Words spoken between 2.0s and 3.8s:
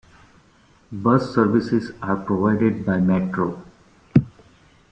are provided by Metro.